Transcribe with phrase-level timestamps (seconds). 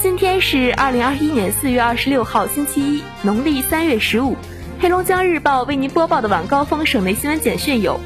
[0.00, 4.36] 今天是二零二一年四月二十六号，星期一，农历三月十五。
[4.78, 7.98] 黑龙江日报为您播报的晚高峰省内新闻简讯有：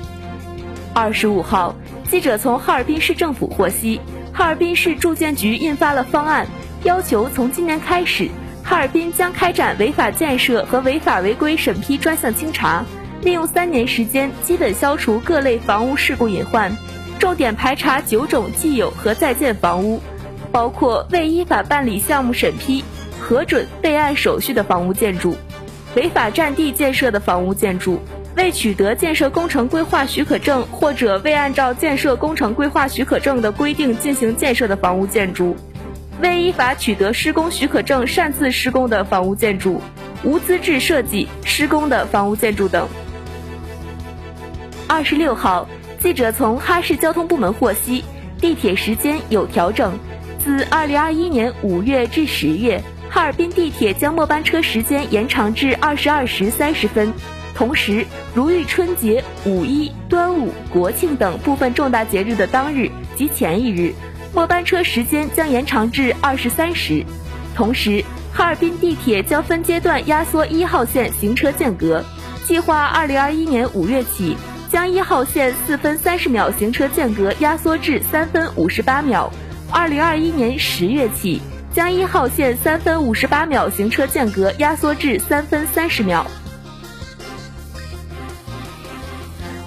[0.94, 1.76] 二十五号，
[2.10, 4.00] 记者从哈尔滨市政府获悉，
[4.32, 6.46] 哈尔滨市住建局印发了方案，
[6.82, 8.30] 要求从今年开始，
[8.64, 12.82] 哈尔滨将开展违法建设和违法违规审批专项清查，
[13.20, 16.74] 利用三年时间，基本消除各类房屋事故隐患，
[17.18, 20.00] 重点排查九种既有和在建房屋。
[20.52, 22.84] 包括未依法办理项目审批、
[23.18, 25.34] 核准备案手续的房屋建筑，
[25.96, 27.98] 违法占地建设的房屋建筑，
[28.36, 35.56] 未取得建设工程规划许可证或者未按照建设工程规划许可证的规定进行建设的房屋建筑，
[36.20, 39.80] 未依法取得施工许可证擅自施工的房屋建筑，
[40.22, 42.86] 无资质设计施工的房屋建筑等。
[44.86, 45.66] 二十六号，
[45.98, 48.04] 记者从哈市交通部门获悉，
[48.38, 49.98] 地铁时间有调整。
[50.44, 57.12] 自二零二一年五月至十月，哈尔滨地铁将末班车时间延长至二十二时三十分。
[57.54, 63.94] 同时，如遇春节、五一、端午、国庆等部分重大节日的当日及前一日，
[64.34, 67.04] 末班车时间将延长至二十三时。
[67.54, 72.04] 同时，哈尔滨地铁将分阶段压缩一号线行车间隔，
[72.46, 74.36] 计划二零二一年五月起，
[74.68, 79.32] 将一号线四分三十秒行车间隔压缩至三分五十八秒。
[79.72, 81.40] 二零二一年十月起，
[81.74, 86.26] 将一号线三分五十八秒行车间隔压缩至三分三十秒。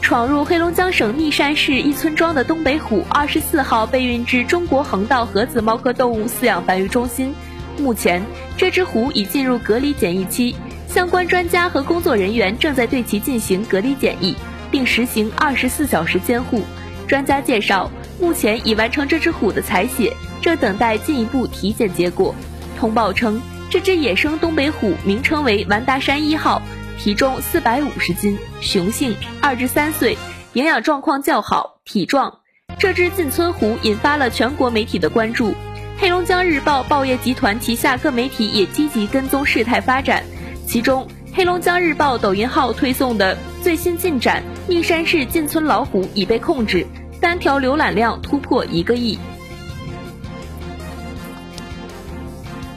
[0.02, 7.34] 闯入黑龙江省密山市一村庄的东北虎，二十四号被运至中国横道盒子猫科动物饲养繁育中心。
[7.80, 8.24] 目前，
[8.56, 10.56] 这只虎已进入隔离检疫期，
[10.88, 14.36] 相关专家和工作人员正在对其进行隔离检疫，
[14.70, 16.62] 并实行二十四小时监护。
[17.08, 17.90] 专家介绍。
[18.20, 22.34] 目前已完成这只虎的采血，正等待进一步体检结果。
[22.78, 26.62] 通报称，这只野生东北虎名称为完达山一号，
[26.98, 30.18] 体重四百五十斤，雄性，二至三岁，
[30.54, 32.40] 营养状况较好，体壮。
[32.78, 35.54] 这只进村虎引发了全国媒体的关注。
[35.98, 40.24] 黑龙江日报报业集团旗下各媒体也积极跟踪事态发展，
[40.68, 46.86] 其中黑龙江日报抖音号推送的最新进展：密山市进村老虎已被控制。
[47.26, 49.18] 单条浏览量突破一个亿。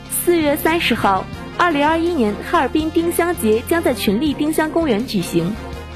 [0.09, 1.23] 四月三十号，
[1.55, 5.53] 二零二一年哈尔滨丁香节将在群力丁香公园举行，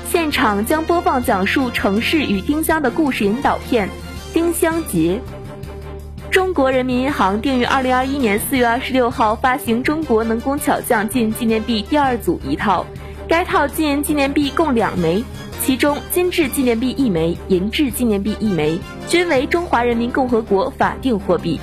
[0.07, 3.87] 现场将播放讲述城市与丁香的故事引导片
[4.35, 5.19] 《丁香节》。
[6.29, 12.85] 中国人民银行定于二零二一年四月二十六号发行中国能工巧匠纪念币第二组一套，
[13.27, 15.23] 该套金银纪念币共两枚。
[15.65, 21.57] 其中，金质纪念币一枚，银质纪念币一枚，均为中华人民共和国法定货币。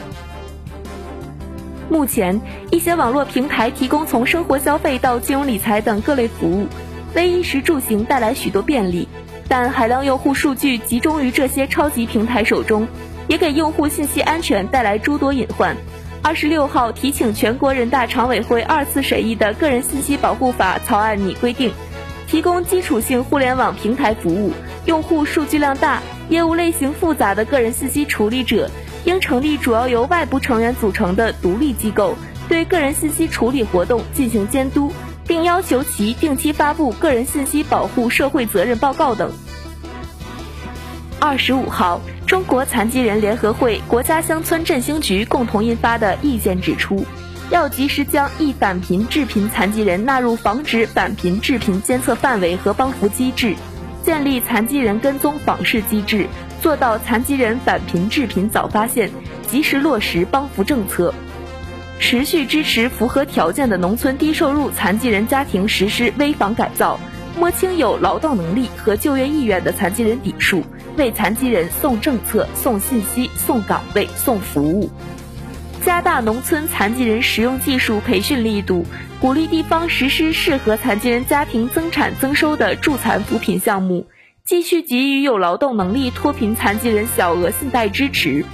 [1.91, 2.41] 目前，
[2.71, 6.66] 一些网络平台提供从生活消费到金融理财等各类服务，
[7.15, 9.06] 为衣食住行带来许多便利。
[9.49, 12.88] 但海量用户数据集中于这些超级平台手中，
[13.28, 15.77] 也给用户信息安全带来诸多隐患。
[16.22, 21.71] 二十六号提请全国人大常委会二次审议的《个人信息保护法》草案拟规定。
[22.30, 24.52] 提供基础性互联网平台服务，
[24.84, 28.70] 用户数据量大、业务类型复杂的个人信息处理者，
[29.04, 32.14] 应成立主要由外部成员组成的独立机构，
[32.48, 34.92] 对个人信息处理活动进行监督，
[35.26, 39.32] 并要求其定期发布个人信息保护社会责任报告等。
[41.19, 47.04] 二十五号，中国残疾人联合会、国家乡村振兴局共同印发的意见指出。
[47.50, 53.56] 要及时将易返贫致贫残疾人纳入防止返贫致贫监测范围和帮扶机制，
[54.05, 56.27] 建立残疾人跟踪访视机制，
[56.62, 59.11] 做到残疾人返贫致贫早发现，
[59.49, 61.12] 及时落实帮扶政策。
[61.99, 67.00] 持续支持符合条件的农村低收入残疾人家庭实施危房改造，
[67.37, 70.62] 摸清有劳动能力和就业意愿的残疾人底数，
[70.97, 74.88] 为残疾人送政策、送信息、送岗位、送服务。
[75.85, 78.87] 加大农村残疾人实用技术培训力度，
[79.19, 84.06] 鼓励地方实施适合残疾人家庭增产增收的助残扶贫项目，
[84.44, 88.44] 继续给予有劳动能力脱贫残疾人小额信贷支持。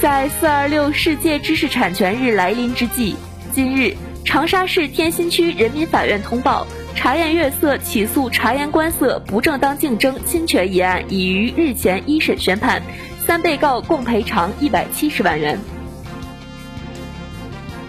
[0.00, 3.16] 在四二六世界知识产权日来临之际，
[3.52, 12.82] 今日长沙市天心区人民法院通报，茶颜悦色起诉茶颜观色不正当竞争侵权一案已于日前一审宣判，
[13.26, 15.58] 三被告共赔偿一百七十万元。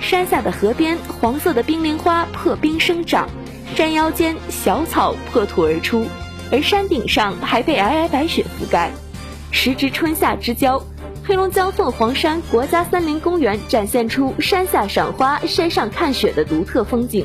[0.10, 3.28] 山下的河边，黄色的冰凌花破冰生长；
[3.76, 6.04] 山腰间，小草破土而出，
[6.52, 8.90] 而山顶上还被皑皑白雪覆盖。
[9.52, 10.82] 时值春夏之交，
[11.24, 17.24] 黑龙江凤凰山国家森林公园展现出山下赏花、山上看雪的独特风景。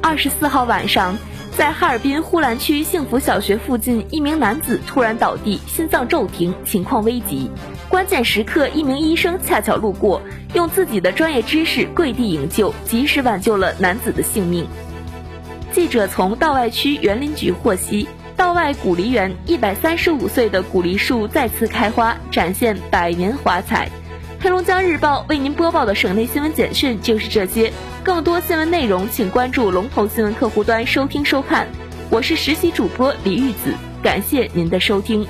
[0.00, 1.18] 二十四号晚上，
[1.56, 7.50] 在哈尔滨呼兰区幸福小学附近，一名男子突然倒地，心脏骤停，情况危急。
[7.88, 10.20] 关键时刻，一名医生恰巧路过，
[10.52, 14.66] 用自己的专业知识跪地营救，及时挽救了男子的性命。
[15.72, 18.06] 记者从道外区园林局获悉。
[18.36, 23.90] 道外古梨园一百三十五岁的古梨树再次开花，展现百年华彩。
[24.46, 27.72] 黑龙江日报为您播报的省内新闻简讯就是这些，
[28.04, 31.66] 更多新闻内容请关注龙头新闻客户端收听收看。
[32.10, 35.26] 我是实习主播李玉子，感谢您的收听。